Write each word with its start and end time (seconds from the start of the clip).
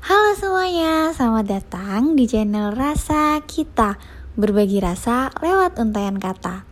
Halo 0.00 0.32
semuanya, 0.32 1.12
selamat 1.12 1.60
datang 1.60 2.16
di 2.16 2.24
channel 2.24 2.72
Rasa 2.72 3.36
Kita 3.44 4.00
Berbagi 4.32 4.80
rasa 4.80 5.28
lewat 5.44 5.76
untayan 5.76 6.16
kata. 6.16 6.64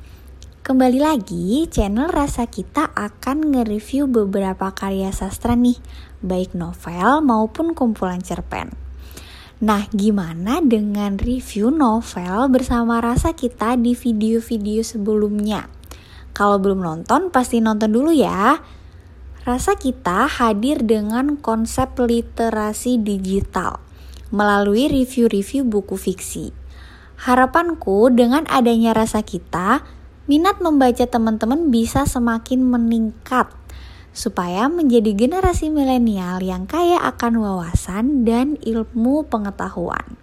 Kembali 0.64 0.96
lagi, 0.96 1.68
channel 1.68 2.08
Rasa 2.08 2.48
Kita 2.48 2.88
akan 2.88 3.52
nge-review 3.52 4.08
beberapa 4.08 4.72
karya 4.72 5.12
sastra 5.12 5.52
nih 5.60 5.76
Baik 6.24 6.56
novel 6.56 7.20
maupun 7.20 7.76
kumpulan 7.76 8.24
cerpen. 8.24 8.72
Nah, 9.60 9.84
gimana 9.92 10.64
dengan 10.64 11.20
review 11.20 11.68
novel 11.68 12.48
bersama 12.48 12.96
Rasa 13.04 13.36
Kita 13.36 13.76
di 13.76 13.92
video-video 13.92 14.80
sebelumnya? 14.80 15.68
Kalau 16.32 16.56
belum 16.56 16.80
nonton, 16.80 17.28
pasti 17.28 17.60
nonton 17.60 17.92
dulu 17.92 18.08
ya 18.08 18.56
Rasa 19.48 19.80
kita 19.80 20.28
hadir 20.28 20.84
dengan 20.84 21.40
konsep 21.40 21.96
literasi 21.96 23.00
digital 23.00 23.80
melalui 24.28 24.92
review-review 24.92 25.64
buku 25.64 25.96
fiksi. 25.96 26.52
Harapanku 27.16 28.12
dengan 28.12 28.44
adanya 28.52 28.92
rasa 28.92 29.24
kita, 29.24 29.88
minat 30.28 30.60
membaca 30.60 31.00
teman-teman 31.08 31.72
bisa 31.72 32.04
semakin 32.04 32.60
meningkat 32.60 33.48
supaya 34.12 34.68
menjadi 34.68 35.16
generasi 35.16 35.72
milenial 35.72 36.44
yang 36.44 36.68
kaya 36.68 37.00
akan 37.08 37.40
wawasan 37.40 38.28
dan 38.28 38.60
ilmu 38.60 39.32
pengetahuan. 39.32 40.20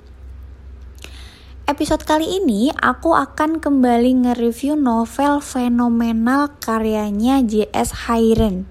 Episode 1.65 2.05
kali 2.05 2.29
ini 2.29 2.69
aku 2.77 3.17
akan 3.17 3.57
kembali 3.57 4.29
nge-review 4.29 4.77
novel 4.77 5.41
fenomenal 5.41 6.53
karyanya 6.61 7.41
J.S. 7.41 8.05
Hayren 8.05 8.69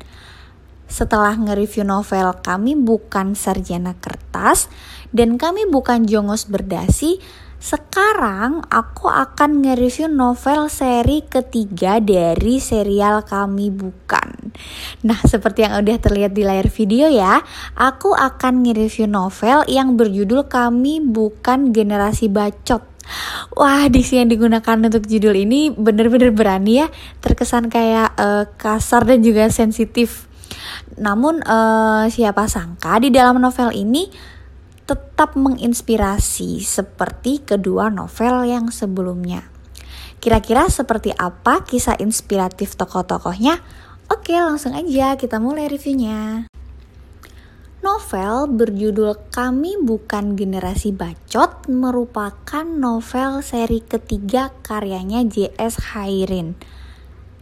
setelah 0.88 1.34
nge-review 1.34 1.82
novel 1.86 2.36
kami 2.44 2.78
bukan 2.78 3.32
sarjana 3.32 3.96
kertas 3.98 4.68
dan 5.14 5.38
kami 5.38 5.66
bukan 5.70 6.06
jongos 6.06 6.50
berdasi, 6.50 7.22
sekarang 7.64 8.60
aku 8.68 9.08
akan 9.08 9.64
nge-review 9.64 10.12
novel 10.12 10.68
seri 10.68 11.24
ketiga 11.24 11.96
dari 11.96 12.60
serial 12.60 13.24
kami 13.24 13.72
bukan. 13.72 14.52
Nah, 15.00 15.16
seperti 15.24 15.64
yang 15.64 15.80
udah 15.80 15.96
terlihat 15.96 16.36
di 16.36 16.44
layar 16.44 16.68
video 16.68 17.08
ya, 17.08 17.40
aku 17.72 18.12
akan 18.12 18.68
nge-review 18.68 19.08
novel 19.08 19.64
yang 19.64 19.96
berjudul 19.96 20.44
Kami 20.44 21.00
Bukan 21.00 21.72
Generasi 21.72 22.28
Bacot. 22.28 22.84
Wah, 23.56 23.88
diksi 23.88 24.20
yang 24.20 24.28
digunakan 24.28 24.76
untuk 24.84 25.08
judul 25.08 25.32
ini 25.32 25.72
bener-bener 25.72 26.36
berani 26.36 26.84
ya, 26.84 26.92
terkesan 27.24 27.72
kayak 27.72 28.12
uh, 28.20 28.44
kasar 28.60 29.08
dan 29.08 29.24
juga 29.24 29.48
sensitif. 29.48 30.28
Namun 30.98 31.42
uh, 31.44 32.06
siapa 32.08 32.46
sangka 32.46 33.00
di 33.02 33.10
dalam 33.10 33.40
novel 33.42 33.74
ini 33.74 34.08
tetap 34.84 35.32
menginspirasi 35.34 36.60
seperti 36.60 37.40
kedua 37.40 37.88
novel 37.88 38.44
yang 38.44 38.68
sebelumnya. 38.68 39.48
Kira-kira 40.20 40.68
seperti 40.68 41.12
apa 41.12 41.64
kisah 41.64 42.00
inspiratif 42.00 42.76
tokoh-tokohnya? 42.76 43.60
Oke, 44.12 44.36
langsung 44.36 44.76
aja 44.76 45.16
kita 45.16 45.40
mulai 45.40 45.68
reviewnya. 45.68 46.48
Novel 47.84 48.48
berjudul 48.48 49.28
Kami 49.28 49.76
Bukan 49.76 50.40
Generasi 50.40 50.96
Bacot 50.96 51.68
merupakan 51.68 52.64
novel 52.64 53.44
seri 53.44 53.84
ketiga 53.84 54.56
karyanya 54.64 55.20
J.S. 55.28 55.92
Hairin 55.92 56.56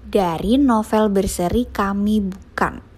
dari 0.03 0.59
novel 0.59 1.15
berseri 1.15 1.71
Kami 1.71 2.19
Bukan. 2.19 2.92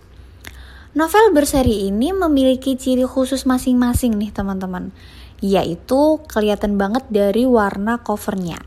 Novel 0.95 1.35
berseri 1.35 1.91
ini 1.91 2.15
memiliki 2.15 2.79
ciri 2.79 3.03
khusus 3.03 3.51
masing-masing 3.51 4.15
nih 4.15 4.31
teman-teman, 4.31 4.95
yaitu 5.43 6.23
kelihatan 6.31 6.79
banget 6.79 7.03
dari 7.11 7.43
warna 7.51 7.99
covernya. 7.99 8.63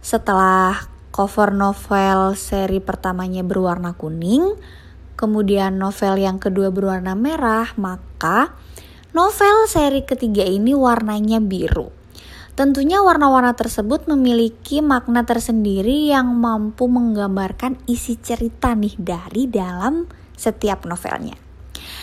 Setelah 0.00 0.88
cover 1.12 1.52
novel 1.52 2.40
seri 2.40 2.80
pertamanya 2.80 3.44
berwarna 3.44 3.92
kuning, 3.92 4.56
kemudian 5.12 5.76
novel 5.76 6.24
yang 6.24 6.40
kedua 6.40 6.72
berwarna 6.72 7.12
merah, 7.12 7.68
maka 7.76 8.56
novel 9.12 9.68
seri 9.68 10.08
ketiga 10.08 10.48
ini 10.48 10.72
warnanya 10.72 11.36
biru. 11.36 11.92
Tentunya 12.56 13.04
warna-warna 13.04 13.52
tersebut 13.52 14.08
memiliki 14.08 14.80
makna 14.80 15.28
tersendiri 15.28 16.08
yang 16.08 16.32
mampu 16.32 16.88
menggambarkan 16.88 17.76
isi 17.84 18.16
cerita 18.16 18.72
nih 18.72 18.96
dari 18.96 19.52
dalam 19.52 20.08
setiap 20.32 20.88
novelnya. 20.88 21.41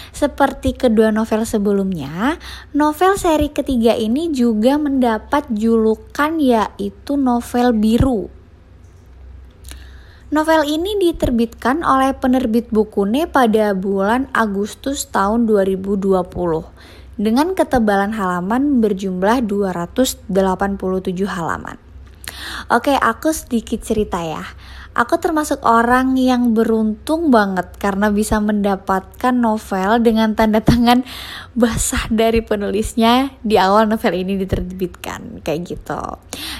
Seperti 0.09 0.73
kedua 0.73 1.13
novel 1.13 1.45
sebelumnya, 1.45 2.35
novel 2.73 3.15
seri 3.15 3.53
ketiga 3.53 3.93
ini 3.93 4.33
juga 4.33 4.75
mendapat 4.75 5.47
julukan 5.53 6.41
yaitu 6.41 7.13
novel 7.15 7.73
biru. 7.77 8.27
Novel 10.29 10.61
ini 10.69 10.93
diterbitkan 11.09 11.81
oleh 11.81 12.13
penerbit 12.13 12.69
Bukune 12.69 13.25
pada 13.25 13.73
bulan 13.73 14.29
Agustus 14.29 15.09
tahun 15.09 15.49
2020 15.49 16.21
dengan 17.19 17.51
ketebalan 17.57 18.13
halaman 18.13 18.77
berjumlah 18.79 19.43
287 19.43 20.29
halaman. 21.25 21.75
Oke, 22.69 22.93
aku 22.93 23.33
sedikit 23.33 23.81
cerita 23.83 24.21
ya. 24.21 24.45
Aku 24.97 25.21
termasuk 25.21 25.61
orang 25.63 26.17
yang 26.17 26.57
beruntung 26.57 27.29
banget 27.29 27.69
karena 27.77 28.09
bisa 28.09 28.41
mendapatkan 28.41 29.31
novel 29.31 30.01
dengan 30.01 30.33
tanda 30.33 30.59
tangan 30.65 31.05
basah 31.53 32.09
dari 32.09 32.41
penulisnya 32.41 33.37
di 33.45 33.55
awal 33.61 33.85
novel 33.85 34.17
ini 34.17 34.35
diterbitkan 34.41 35.45
kayak 35.45 35.61
gitu. 35.77 36.01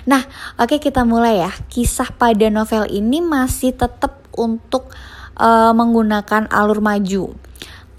Nah, 0.06 0.22
oke 0.62 0.78
kita 0.78 1.04
mulai 1.04 1.42
ya. 1.42 1.52
Kisah 1.74 2.14
pada 2.16 2.48
novel 2.54 2.86
ini 2.94 3.20
masih 3.20 3.74
tetap 3.74 4.22
untuk 4.38 4.94
uh, 5.36 5.74
menggunakan 5.74 6.48
alur 6.54 6.80
maju 6.86 7.34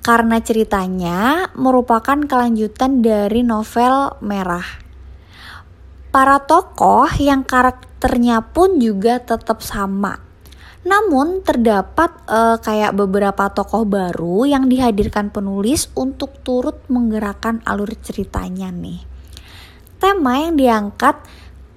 karena 0.00 0.40
ceritanya 0.40 1.52
merupakan 1.52 2.16
kelanjutan 2.24 3.04
dari 3.04 3.44
novel 3.44 4.16
Merah. 4.24 4.89
Para 6.10 6.42
tokoh 6.42 7.06
yang 7.22 7.46
karakternya 7.46 8.42
pun 8.50 8.82
juga 8.82 9.22
tetap 9.22 9.62
sama. 9.62 10.18
Namun 10.82 11.46
terdapat 11.46 12.10
uh, 12.26 12.58
kayak 12.58 12.98
beberapa 12.98 13.46
tokoh 13.54 13.86
baru 13.86 14.42
yang 14.42 14.66
dihadirkan 14.66 15.30
penulis 15.30 15.86
untuk 15.94 16.42
turut 16.42 16.82
menggerakkan 16.90 17.62
alur 17.62 17.94
ceritanya 18.02 18.74
nih. 18.74 19.06
Tema 20.02 20.42
yang 20.42 20.58
diangkat 20.58 21.14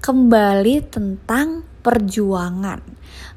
kembali 0.02 0.82
tentang 0.90 1.62
perjuangan, 1.86 2.82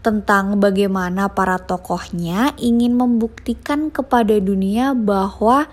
tentang 0.00 0.56
bagaimana 0.64 1.28
para 1.28 1.60
tokohnya 1.60 2.56
ingin 2.56 2.96
membuktikan 2.96 3.92
kepada 3.92 4.40
dunia 4.40 4.96
bahwa 4.96 5.68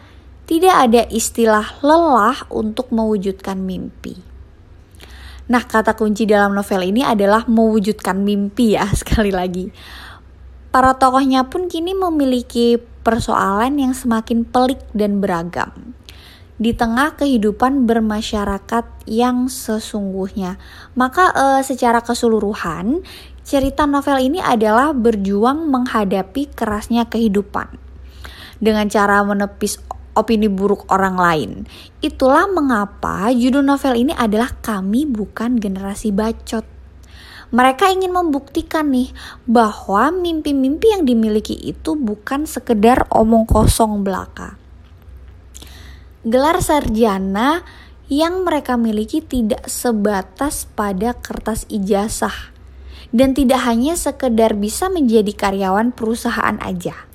tidak 0.52 0.76
ada 0.76 1.08
istilah 1.08 1.80
lelah 1.80 2.44
untuk 2.52 2.92
mewujudkan 2.92 3.64
mimpi. 3.64 4.33
Nah, 5.52 5.64
kata 5.68 6.00
kunci 6.00 6.24
dalam 6.24 6.56
novel 6.56 6.88
ini 6.88 7.04
adalah 7.04 7.44
mewujudkan 7.48 8.24
mimpi 8.24 8.80
ya, 8.80 8.88
sekali 9.02 9.34
lagi. 9.34 9.72
Para 10.72 10.96
tokohnya 10.96 11.46
pun 11.52 11.68
kini 11.70 11.94
memiliki 11.94 12.82
persoalan 13.04 13.78
yang 13.78 13.94
semakin 13.94 14.48
pelik 14.48 14.82
dan 14.96 15.20
beragam. 15.20 15.94
Di 16.58 16.72
tengah 16.72 17.20
kehidupan 17.20 17.84
bermasyarakat 17.90 18.86
yang 19.10 19.52
sesungguhnya, 19.52 20.56
maka 20.96 21.34
e, 21.36 21.46
secara 21.66 22.00
keseluruhan 22.00 23.04
cerita 23.44 23.84
novel 23.84 24.32
ini 24.32 24.40
adalah 24.40 24.96
berjuang 24.96 25.68
menghadapi 25.68 26.56
kerasnya 26.56 27.12
kehidupan 27.12 27.68
dengan 28.64 28.88
cara 28.88 29.20
menepis 29.28 29.82
opini 30.14 30.50
buruk 30.50 30.90
orang 30.90 31.16
lain. 31.18 31.52
Itulah 32.02 32.50
mengapa 32.50 33.30
judul 33.34 33.66
novel 33.66 34.08
ini 34.08 34.14
adalah 34.14 34.54
Kami 34.62 35.06
Bukan 35.10 35.58
Generasi 35.58 36.14
Bacot. 36.14 36.66
Mereka 37.54 37.94
ingin 37.94 38.10
membuktikan 38.10 38.90
nih 38.90 39.14
bahwa 39.46 40.10
mimpi-mimpi 40.10 40.90
yang 40.90 41.06
dimiliki 41.06 41.54
itu 41.54 41.94
bukan 41.94 42.50
sekedar 42.50 43.06
omong 43.14 43.46
kosong 43.46 44.02
belaka. 44.02 44.58
Gelar 46.26 46.66
sarjana 46.66 47.62
yang 48.10 48.42
mereka 48.42 48.74
miliki 48.74 49.22
tidak 49.22 49.70
sebatas 49.70 50.66
pada 50.66 51.14
kertas 51.14 51.70
ijazah 51.70 52.54
dan 53.14 53.38
tidak 53.38 53.62
hanya 53.70 53.94
sekedar 53.94 54.58
bisa 54.58 54.90
menjadi 54.90 55.30
karyawan 55.30 55.94
perusahaan 55.94 56.58
aja 56.58 57.13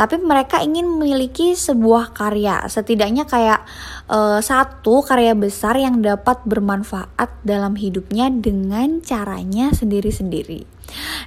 tapi 0.00 0.16
mereka 0.16 0.64
ingin 0.64 0.88
memiliki 0.88 1.52
sebuah 1.52 2.16
karya, 2.16 2.64
setidaknya 2.72 3.28
kayak 3.28 3.68
uh, 4.08 4.40
satu 4.40 5.04
karya 5.04 5.36
besar 5.36 5.76
yang 5.76 6.00
dapat 6.00 6.40
bermanfaat 6.48 7.44
dalam 7.44 7.76
hidupnya 7.76 8.32
dengan 8.32 9.04
caranya 9.04 9.76
sendiri-sendiri. 9.76 10.64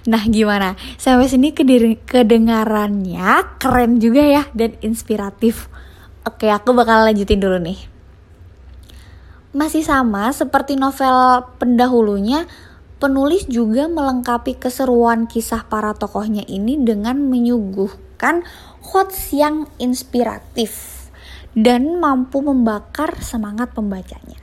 Nah, 0.09 0.25
gimana? 0.25 0.73
Sampai 0.97 1.29
sini 1.29 1.53
kedengarannya 1.53 3.61
keren 3.61 4.01
juga 4.01 4.25
ya 4.25 4.49
dan 4.57 4.73
inspiratif. 4.81 5.69
Oke, 6.25 6.49
aku 6.49 6.73
bakal 6.73 7.05
lanjutin 7.05 7.37
dulu 7.37 7.61
nih. 7.61 7.77
Masih 9.53 9.85
sama 9.85 10.33
seperti 10.33 10.81
novel 10.81 11.45
pendahulunya, 11.61 12.49
penulis 12.97 13.45
juga 13.45 13.85
melengkapi 13.85 14.57
keseruan 14.57 15.29
kisah 15.29 15.61
para 15.69 15.93
tokohnya 15.93 16.41
ini 16.49 16.81
dengan 16.81 17.21
menyuguhkan 18.23 18.47
quotes 18.79 19.35
yang 19.35 19.67
inspiratif 19.83 21.03
dan 21.53 21.99
mampu 21.99 22.39
membakar 22.39 23.19
semangat 23.19 23.75
pembacanya. 23.75 24.39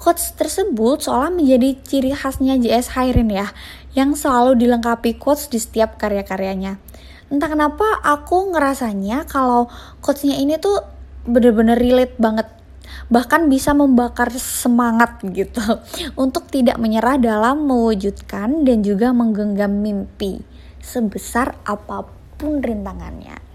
Quotes 0.00 0.32
tersebut 0.34 1.06
seolah 1.06 1.30
menjadi 1.30 1.76
ciri 1.84 2.10
khasnya 2.16 2.56
J.S. 2.56 2.96
Hayrin 2.96 3.30
ya, 3.30 3.52
yang 3.94 4.16
selalu 4.16 4.56
dilengkapi 4.56 5.20
quotes 5.20 5.46
di 5.52 5.60
setiap 5.60 6.00
karya-karyanya 6.00 6.82
entah 7.30 7.46
kenapa 7.46 7.86
aku 8.02 8.50
ngerasanya 8.50 9.22
kalau 9.30 9.70
quotesnya 10.02 10.34
ini 10.34 10.58
tuh 10.58 10.82
bener-bener 11.30 11.78
relate 11.78 12.18
banget 12.18 12.50
bahkan 13.06 13.46
bisa 13.46 13.70
membakar 13.70 14.34
semangat 14.34 15.22
gitu 15.30 15.62
untuk 16.26 16.50
tidak 16.50 16.82
menyerah 16.82 17.22
dalam 17.22 17.70
mewujudkan 17.70 18.66
dan 18.66 18.82
juga 18.82 19.14
menggenggam 19.14 19.78
mimpi 19.78 20.42
sebesar 20.82 21.54
apa 21.62 22.10
pun 22.10 22.19
rintangannya. 22.40 23.50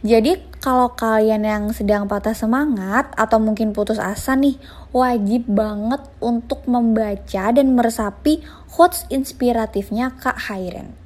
Jadi 0.00 0.40
kalau 0.64 0.96
kalian 0.96 1.44
yang 1.44 1.64
sedang 1.76 2.08
patah 2.08 2.32
semangat 2.32 3.12
atau 3.20 3.36
mungkin 3.36 3.76
putus 3.76 4.00
asa 4.00 4.32
nih, 4.32 4.56
wajib 4.96 5.44
banget 5.44 6.00
untuk 6.24 6.64
membaca 6.64 7.52
dan 7.52 7.76
meresapi 7.76 8.40
quotes 8.72 9.04
inspiratifnya 9.12 10.16
Kak 10.16 10.48
Hairen. 10.48 10.96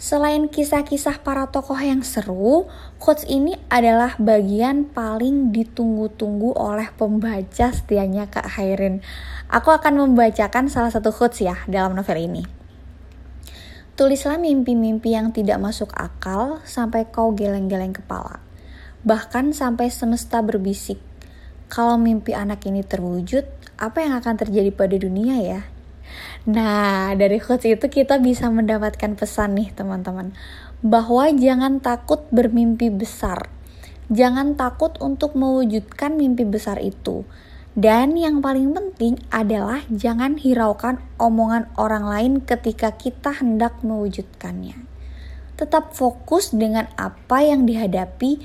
Selain 0.00 0.48
kisah-kisah 0.48 1.20
para 1.20 1.52
tokoh 1.52 1.76
yang 1.76 2.00
seru, 2.00 2.64
quotes 2.96 3.28
ini 3.28 3.60
adalah 3.68 4.16
bagian 4.16 4.88
paling 4.88 5.52
ditunggu-tunggu 5.52 6.56
oleh 6.56 6.88
pembaca 6.96 7.68
setianya 7.68 8.24
Kak 8.32 8.56
Hairin. 8.56 9.04
Aku 9.52 9.68
akan 9.68 10.00
membacakan 10.00 10.72
salah 10.72 10.88
satu 10.88 11.12
quotes 11.12 11.44
ya 11.44 11.60
dalam 11.68 11.92
novel 11.92 12.16
ini. 12.16 12.59
Tulislah 14.00 14.40
mimpi-mimpi 14.40 15.12
yang 15.12 15.28
tidak 15.28 15.60
masuk 15.60 15.92
akal 15.92 16.64
sampai 16.64 17.04
kau 17.12 17.36
geleng-geleng 17.36 17.92
kepala. 17.92 18.40
Bahkan 19.04 19.52
sampai 19.52 19.92
semesta 19.92 20.40
berbisik. 20.40 20.96
Kalau 21.68 22.00
mimpi 22.00 22.32
anak 22.32 22.64
ini 22.64 22.80
terwujud, 22.80 23.44
apa 23.76 24.00
yang 24.00 24.16
akan 24.16 24.40
terjadi 24.40 24.72
pada 24.72 24.96
dunia 24.96 25.44
ya? 25.44 25.60
Nah, 26.48 27.12
dari 27.12 27.44
quotes 27.44 27.68
itu 27.68 27.92
kita 27.92 28.16
bisa 28.24 28.48
mendapatkan 28.48 29.20
pesan 29.20 29.60
nih 29.60 29.68
teman-teman. 29.76 30.32
Bahwa 30.80 31.28
jangan 31.36 31.84
takut 31.84 32.24
bermimpi 32.32 32.88
besar. 32.88 33.52
Jangan 34.08 34.56
takut 34.56 34.96
untuk 35.04 35.36
mewujudkan 35.36 36.16
mimpi 36.16 36.48
besar 36.48 36.80
itu. 36.80 37.28
Dan 37.78 38.18
yang 38.18 38.42
paling 38.42 38.74
penting 38.74 39.22
adalah 39.30 39.86
jangan 39.94 40.42
hiraukan 40.42 40.98
omongan 41.22 41.70
orang 41.78 42.02
lain 42.02 42.32
ketika 42.42 42.90
kita 42.98 43.30
hendak 43.30 43.78
mewujudkannya. 43.86 44.74
Tetap 45.54 45.94
fokus 45.94 46.50
dengan 46.50 46.90
apa 46.98 47.46
yang 47.46 47.70
dihadapi, 47.70 48.42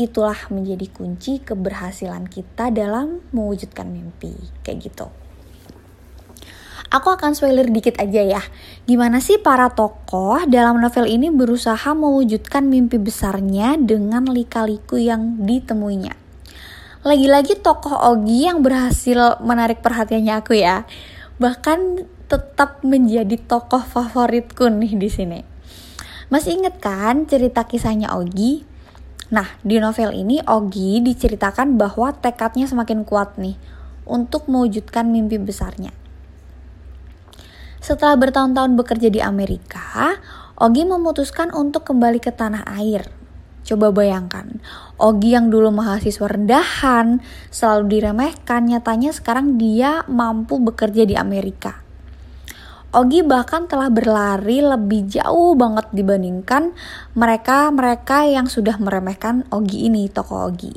itulah 0.00 0.48
menjadi 0.48 0.88
kunci 0.88 1.44
keberhasilan 1.44 2.32
kita 2.32 2.72
dalam 2.72 3.20
mewujudkan 3.36 3.92
mimpi. 3.92 4.32
Kayak 4.64 4.88
gitu. 4.88 5.06
Aku 6.92 7.08
akan 7.08 7.32
spoiler 7.36 7.68
dikit 7.68 8.00
aja 8.00 8.20
ya. 8.20 8.42
Gimana 8.84 9.20
sih 9.20 9.40
para 9.40 9.72
tokoh 9.72 10.44
dalam 10.48 10.80
novel 10.80 11.08
ini 11.08 11.28
berusaha 11.28 11.92
mewujudkan 11.92 12.68
mimpi 12.68 13.00
besarnya 13.00 13.76
dengan 13.80 14.28
lika-liku 14.28 15.00
yang 15.00 15.40
ditemuinya. 15.44 16.21
Lagi-lagi 17.02 17.58
tokoh 17.58 17.98
Ogi 18.14 18.46
yang 18.46 18.62
berhasil 18.62 19.42
menarik 19.42 19.82
perhatiannya 19.82 20.38
aku 20.38 20.54
ya. 20.54 20.86
Bahkan 21.42 22.06
tetap 22.30 22.86
menjadi 22.86 23.42
tokoh 23.42 23.82
favoritku 23.82 24.70
nih 24.70 24.94
di 24.94 25.10
sini. 25.10 25.42
Masih 26.30 26.62
inget 26.62 26.78
kan 26.78 27.26
cerita 27.26 27.66
kisahnya 27.66 28.14
Ogi? 28.14 28.62
Nah, 29.34 29.50
di 29.66 29.82
novel 29.82 30.14
ini 30.14 30.46
Ogi 30.46 31.02
diceritakan 31.02 31.74
bahwa 31.74 32.14
tekadnya 32.14 32.70
semakin 32.70 33.02
kuat 33.02 33.34
nih 33.34 33.58
untuk 34.06 34.46
mewujudkan 34.46 35.10
mimpi 35.10 35.42
besarnya. 35.42 35.90
Setelah 37.82 38.14
bertahun-tahun 38.14 38.78
bekerja 38.78 39.10
di 39.10 39.18
Amerika, 39.18 40.22
Ogi 40.54 40.86
memutuskan 40.86 41.50
untuk 41.50 41.82
kembali 41.82 42.22
ke 42.22 42.30
tanah 42.30 42.62
air. 42.78 43.10
Coba 43.62 43.94
bayangkan, 43.94 44.58
Ogi 45.02 45.34
yang 45.34 45.50
dulu 45.50 45.74
mahasiswa 45.74 46.30
rendahan, 46.30 47.18
selalu 47.50 47.98
diremehkan, 47.98 48.70
nyatanya 48.70 49.10
sekarang 49.10 49.58
dia 49.58 50.06
mampu 50.06 50.62
bekerja 50.62 51.02
di 51.02 51.18
Amerika. 51.18 51.82
Ogi 52.94 53.26
bahkan 53.26 53.66
telah 53.66 53.90
berlari 53.90 54.62
lebih 54.62 55.10
jauh 55.10 55.58
banget 55.58 55.90
dibandingkan 55.90 56.70
mereka-mereka 57.18 58.30
yang 58.30 58.46
sudah 58.46 58.78
meremehkan 58.78 59.42
Ogi 59.50 59.90
ini, 59.90 60.06
toko 60.06 60.46
Ogi. 60.46 60.70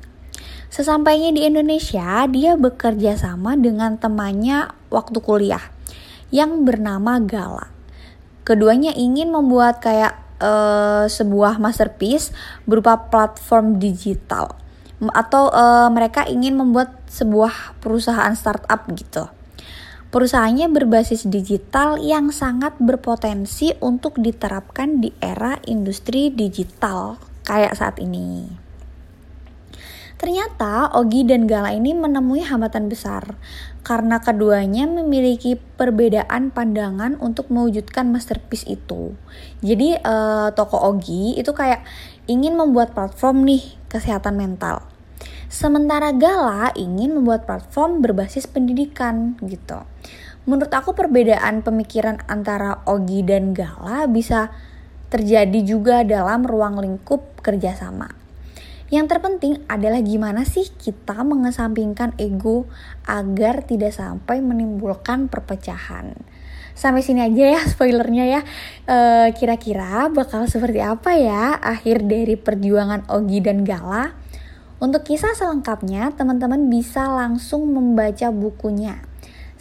Sesampainya 0.73 1.29
di 1.29 1.45
Indonesia, 1.45 2.25
dia 2.25 2.57
bekerja 2.57 3.13
sama 3.21 3.53
dengan 3.53 4.01
temannya 4.01 4.73
waktu 4.89 5.21
kuliah 5.21 5.61
yang 6.33 6.65
bernama 6.65 7.21
Gala. 7.21 7.69
Keduanya 8.41 8.89
ingin 8.97 9.29
membuat 9.29 9.85
kayak 9.85 10.24
uh, 10.39 11.05
sebuah 11.07 11.59
masterpiece 11.61 12.31
berupa 12.67 13.07
platform 13.11 13.79
digital 13.79 14.55
atau 15.11 15.51
uh, 15.51 15.91
mereka 15.91 16.23
ingin 16.25 16.55
membuat 16.55 16.95
sebuah 17.11 17.79
perusahaan 17.83 18.31
startup 18.33 18.87
gitu. 18.95 19.27
Perusahaannya 20.15 20.71
berbasis 20.71 21.27
digital 21.27 21.99
yang 21.99 22.31
sangat 22.31 22.79
berpotensi 22.79 23.75
untuk 23.83 24.15
diterapkan 24.15 25.03
di 25.03 25.11
era 25.19 25.59
industri 25.67 26.31
digital 26.31 27.19
kayak 27.43 27.75
saat 27.75 27.99
ini. 27.99 28.47
Ternyata 30.15 30.95
Ogi 30.95 31.27
dan 31.27 31.43
Gala 31.43 31.75
ini 31.75 31.91
menemui 31.91 32.47
hambatan 32.47 32.87
besar 32.87 33.35
karena 33.85 34.17
keduanya 34.17 34.89
memiliki 34.89 35.61
perbedaan 35.77 36.49
pandangan 36.49 37.21
untuk 37.21 37.53
mewujudkan 37.53 38.09
masterpiece 38.09 38.65
itu. 38.65 39.13
Jadi 39.61 39.93
uh, 40.01 40.49
toko 40.57 40.81
Ogi 40.89 41.37
itu 41.37 41.53
kayak 41.53 41.85
ingin 42.25 42.57
membuat 42.57 42.97
platform 42.97 43.45
nih 43.45 43.61
kesehatan 43.85 44.41
mental. 44.41 44.81
Sementara 45.53 46.09
Gala 46.17 46.73
ingin 46.73 47.13
membuat 47.13 47.45
platform 47.45 48.01
berbasis 48.01 48.49
pendidikan 48.49 49.37
gitu. 49.45 49.85
Menurut 50.49 50.73
aku 50.73 50.97
perbedaan 50.97 51.61
pemikiran 51.61 52.25
antara 52.25 52.81
Ogi 52.89 53.21
dan 53.21 53.53
Gala 53.53 54.09
bisa 54.09 54.49
terjadi 55.13 55.61
juga 55.61 56.01
dalam 56.01 56.41
ruang 56.41 56.81
lingkup 56.81 57.37
kerjasama. 57.45 58.24
Yang 58.95 59.11
terpenting 59.11 59.59
adalah 59.67 59.99
gimana 59.99 60.47
sih 60.47 60.71
kita 60.71 61.19
mengesampingkan 61.27 62.15
ego 62.15 62.63
agar 63.03 63.67
tidak 63.67 63.91
sampai 63.91 64.39
menimbulkan 64.39 65.27
perpecahan. 65.27 66.15
Sampai 66.79 67.03
sini 67.03 67.19
aja 67.27 67.59
ya 67.59 67.61
spoilernya 67.75 68.23
ya. 68.23 68.41
kira 68.87 69.35
kira-kira 69.35 70.07
bakal 70.07 70.47
seperti 70.47 70.79
apa 70.79 71.11
ya 71.19 71.59
akhir 71.59 72.07
dari 72.07 72.39
perjuangan 72.39 73.11
Ogi 73.11 73.43
dan 73.43 73.67
Gala? 73.67 74.15
Untuk 74.79 75.03
kisah 75.03 75.35
selengkapnya, 75.35 76.15
teman-teman 76.15 76.71
bisa 76.71 77.03
langsung 77.11 77.75
membaca 77.75 78.31
bukunya 78.31 79.03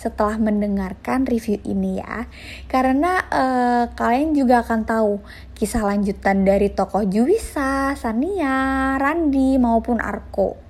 setelah 0.04 0.36
mendengarkan 0.36 1.24
review 1.24 1.56
ini 1.64 2.04
ya. 2.04 2.28
Karena 2.68 3.24
uh, 3.32 3.84
kalian 3.96 4.36
juga 4.36 4.60
akan 4.60 4.84
tahu 4.84 5.24
kisah 5.56 5.80
lanjutan 5.80 6.44
dari 6.44 6.68
tokoh 6.68 7.08
Juwisa, 7.08 7.96
Sania, 7.96 9.00
Randi 9.00 9.56
maupun 9.56 10.04
Arko. 10.04 10.60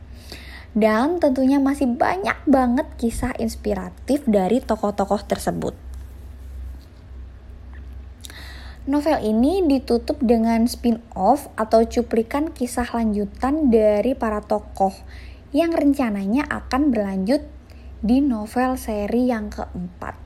Dan 0.71 1.19
tentunya 1.19 1.59
masih 1.59 1.91
banyak 1.91 2.47
banget 2.47 2.87
kisah 2.95 3.35
inspiratif 3.43 4.23
dari 4.31 4.63
tokoh-tokoh 4.63 5.27
tersebut. 5.27 5.75
Novel 8.85 9.17
ini 9.25 9.65
ditutup 9.65 10.21
dengan 10.21 10.69
spin-off 10.69 11.49
atau 11.57 11.89
cuplikan 11.89 12.53
kisah 12.53 12.85
lanjutan 12.93 13.73
dari 13.73 14.13
para 14.13 14.45
tokoh 14.45 14.93
yang 15.57 15.73
rencananya 15.73 16.45
akan 16.51 16.93
berlanjut 16.93 17.54
di 18.05 18.21
novel 18.21 18.77
seri 18.77 19.33
yang 19.33 19.49
keempat. 19.49 20.21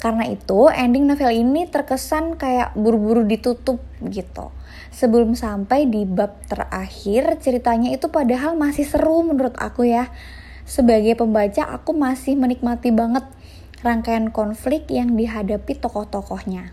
Karena 0.00 0.24
itu, 0.28 0.72
ending 0.72 1.04
novel 1.04 1.28
ini 1.28 1.68
terkesan 1.68 2.40
kayak 2.40 2.72
buru-buru 2.72 3.28
ditutup 3.28 3.84
gitu. 4.00 4.48
Sebelum 4.92 5.36
sampai 5.36 5.84
di 5.84 6.08
bab 6.08 6.40
terakhir, 6.48 7.36
ceritanya 7.44 7.92
itu 7.92 8.08
padahal 8.08 8.56
masih 8.56 8.88
seru 8.88 9.20
menurut 9.20 9.52
aku 9.60 9.84
ya. 9.84 10.08
Sebagai 10.64 11.20
pembaca, 11.20 11.68
aku 11.68 11.92
masih 11.92 12.32
menikmati 12.32 12.92
banget 12.92 13.28
rangkaian 13.84 14.32
konflik 14.32 14.88
yang 14.88 15.16
dihadapi 15.16 15.76
tokoh-tokohnya. 15.76 16.72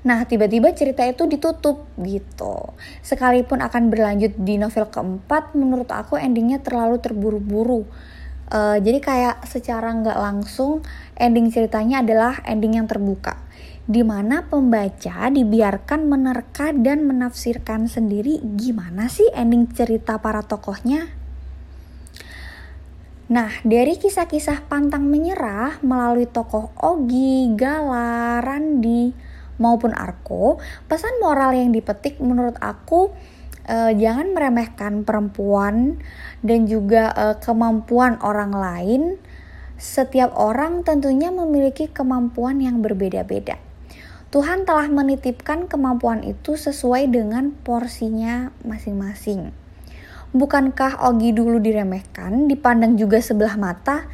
Nah, 0.00 0.24
tiba-tiba 0.24 0.72
cerita 0.72 1.04
itu 1.04 1.28
ditutup 1.28 1.84
gitu. 2.00 2.72
Sekalipun 3.04 3.60
akan 3.60 3.92
berlanjut 3.92 4.32
di 4.40 4.56
novel 4.56 4.88
keempat, 4.88 5.52
menurut 5.52 5.92
aku 5.92 6.16
endingnya 6.16 6.64
terlalu 6.64 6.96
terburu-buru. 6.96 7.84
Uh, 8.50 8.82
jadi 8.82 8.98
kayak 8.98 9.46
secara 9.46 9.94
nggak 9.94 10.18
langsung 10.18 10.82
ending 11.14 11.54
ceritanya 11.54 12.02
adalah 12.02 12.42
ending 12.42 12.82
yang 12.82 12.90
terbuka 12.90 13.38
di 13.90 14.06
mana 14.06 14.46
pembaca 14.46 15.26
dibiarkan 15.30 16.06
menerka 16.06 16.70
dan 16.70 17.10
menafsirkan 17.10 17.90
sendiri 17.90 18.38
gimana 18.58 19.10
sih 19.10 19.26
ending 19.34 19.66
cerita 19.70 20.22
para 20.22 20.46
tokohnya. 20.46 21.10
Nah, 23.30 23.50
dari 23.62 23.94
kisah-kisah 23.94 24.66
pantang 24.66 25.06
menyerah 25.06 25.78
melalui 25.86 26.26
tokoh 26.26 26.74
Ogi, 26.78 27.50
Gala, 27.54 28.42
Randi, 28.42 29.14
maupun 29.58 29.94
Arko, 29.94 30.58
pesan 30.90 31.18
moral 31.22 31.54
yang 31.54 31.70
dipetik 31.70 32.18
menurut 32.18 32.58
aku 32.58 33.14
eh, 33.66 33.92
jangan 33.96 34.32
meremehkan 34.36 35.02
perempuan 35.02 36.00
dan 36.40 36.64
juga 36.64 37.12
eh, 37.12 37.36
kemampuan 37.42 38.16
orang 38.22 38.52
lain. 38.54 39.02
Setiap 39.80 40.36
orang 40.36 40.84
tentunya 40.84 41.32
memiliki 41.32 41.88
kemampuan 41.88 42.60
yang 42.60 42.84
berbeda-beda. 42.84 43.56
Tuhan 44.30 44.62
telah 44.62 44.86
menitipkan 44.86 45.66
kemampuan 45.66 46.22
itu 46.22 46.54
sesuai 46.54 47.10
dengan 47.10 47.50
porsinya 47.66 48.54
masing-masing. 48.62 49.50
Bukankah 50.30 51.02
Ogi 51.10 51.34
dulu 51.34 51.58
diremehkan, 51.58 52.46
dipandang 52.46 52.94
juga 52.94 53.18
sebelah 53.18 53.58
mata? 53.58 54.06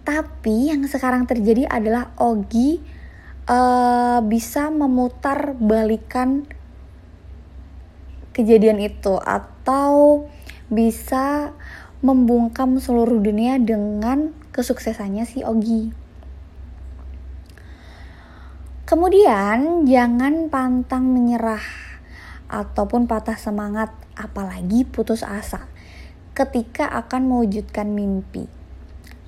Tapi 0.00 0.72
yang 0.72 0.88
sekarang 0.88 1.28
terjadi 1.28 1.68
adalah 1.68 2.16
Ogi 2.16 2.80
uh, 3.44 4.24
bisa 4.24 4.72
memutar 4.72 5.52
balikan 5.60 6.48
kejadian 8.40 8.80
itu 8.80 9.20
atau 9.20 10.24
bisa 10.72 11.52
membungkam 12.00 12.80
seluruh 12.80 13.20
dunia 13.20 13.60
dengan 13.60 14.32
kesuksesannya 14.56 15.28
si 15.28 15.44
Ogi. 15.44 15.92
Kemudian 18.88 19.86
jangan 19.86 20.50
pantang 20.50 21.12
menyerah 21.12 21.62
ataupun 22.50 23.06
patah 23.06 23.38
semangat 23.38 23.94
apalagi 24.18 24.82
putus 24.82 25.22
asa 25.22 25.70
ketika 26.34 26.90
akan 26.90 27.30
mewujudkan 27.30 27.92
mimpi. 27.92 28.59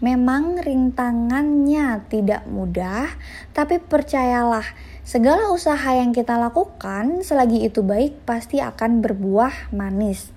Memang 0.02 0.58
rintangannya 0.58 2.02
tidak 2.10 2.42
mudah, 2.50 3.06
tapi 3.54 3.78
percayalah, 3.78 4.66
segala 5.06 5.54
usaha 5.54 5.94
yang 5.94 6.10
kita 6.10 6.34
lakukan 6.34 7.22
selagi 7.22 7.62
itu 7.62 7.86
baik 7.86 8.26
pasti 8.26 8.58
akan 8.58 8.98
berbuah 8.98 9.70
manis. 9.70 10.34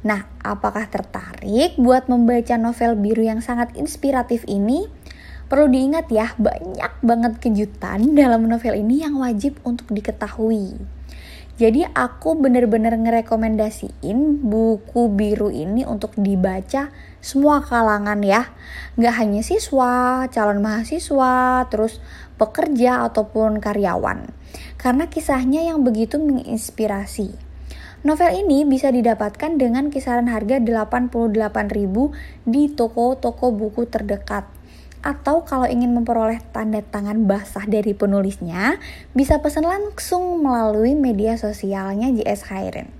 Nah, 0.00 0.24
apakah 0.40 0.88
tertarik 0.88 1.76
buat 1.76 2.08
membaca 2.08 2.56
novel 2.56 2.96
biru 2.96 3.20
yang 3.20 3.44
sangat 3.44 3.76
inspiratif 3.76 4.48
ini? 4.48 4.88
Perlu 5.52 5.68
diingat 5.68 6.08
ya, 6.08 6.32
banyak 6.40 7.04
banget 7.04 7.36
kejutan 7.36 8.16
dalam 8.16 8.48
novel 8.48 8.80
ini 8.80 9.04
yang 9.04 9.20
wajib 9.20 9.60
untuk 9.60 9.92
diketahui. 9.92 10.72
Jadi 11.56 11.88
aku 11.88 12.36
bener-bener 12.36 12.92
ngerekomendasiin 13.00 14.44
buku 14.44 15.08
biru 15.08 15.48
ini 15.48 15.88
untuk 15.88 16.12
dibaca 16.20 16.92
semua 17.24 17.64
kalangan 17.64 18.20
ya. 18.20 18.52
Gak 19.00 19.16
hanya 19.16 19.40
siswa, 19.40 20.28
calon 20.28 20.60
mahasiswa, 20.60 21.64
terus 21.72 21.96
pekerja 22.36 23.08
ataupun 23.08 23.64
karyawan. 23.64 24.28
Karena 24.76 25.08
kisahnya 25.08 25.64
yang 25.64 25.80
begitu 25.80 26.20
menginspirasi. 26.20 27.32
Novel 28.04 28.36
ini 28.36 28.68
bisa 28.68 28.92
didapatkan 28.92 29.56
dengan 29.56 29.88
kisaran 29.88 30.28
harga 30.28 30.60
88.000 30.60 31.32
di 32.44 32.68
toko-toko 32.68 33.50
buku 33.56 33.88
terdekat 33.88 34.55
atau 35.06 35.46
kalau 35.46 35.70
ingin 35.70 35.94
memperoleh 35.94 36.42
tanda 36.50 36.82
tangan 36.82 37.30
basah 37.30 37.62
dari 37.70 37.94
penulisnya, 37.94 38.82
bisa 39.14 39.38
pesan 39.38 39.62
langsung 39.62 40.42
melalui 40.42 40.98
media 40.98 41.38
sosialnya 41.38 42.10
JS 42.10 42.50
Hairen. 42.50 42.90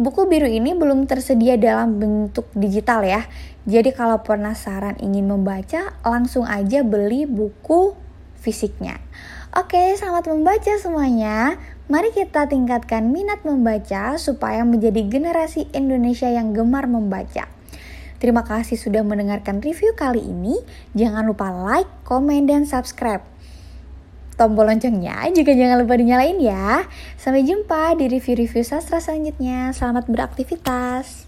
Buku 0.00 0.24
biru 0.24 0.48
ini 0.48 0.72
belum 0.72 1.04
tersedia 1.04 1.60
dalam 1.60 2.00
bentuk 2.00 2.48
digital 2.56 3.04
ya. 3.04 3.28
Jadi 3.68 3.92
kalau 3.92 4.24
penasaran 4.24 4.96
ingin 5.04 5.28
membaca, 5.28 5.92
langsung 6.06 6.48
aja 6.48 6.80
beli 6.80 7.28
buku 7.28 7.92
fisiknya. 8.40 9.02
Oke, 9.52 9.92
selamat 9.98 10.32
membaca 10.32 10.72
semuanya. 10.80 11.58
Mari 11.90 12.14
kita 12.14 12.46
tingkatkan 12.46 13.10
minat 13.10 13.42
membaca 13.42 14.14
supaya 14.16 14.62
menjadi 14.62 15.04
generasi 15.04 15.66
Indonesia 15.74 16.30
yang 16.30 16.54
gemar 16.54 16.86
membaca. 16.86 17.57
Terima 18.18 18.42
kasih 18.42 18.74
sudah 18.74 19.06
mendengarkan 19.06 19.62
review 19.62 19.94
kali 19.94 20.22
ini. 20.22 20.58
Jangan 20.98 21.26
lupa 21.26 21.54
like, 21.54 21.90
komen, 22.02 22.50
dan 22.50 22.66
subscribe. 22.66 23.22
Tombol 24.34 24.70
loncengnya 24.70 25.26
juga 25.34 25.54
jangan 25.54 25.82
lupa 25.82 25.98
dinyalain 25.98 26.38
ya. 26.38 26.86
Sampai 27.18 27.46
jumpa 27.46 27.98
di 27.98 28.06
review-review 28.10 28.62
sastra 28.62 29.02
selanjutnya. 29.02 29.74
Selamat 29.74 30.06
beraktivitas. 30.10 31.27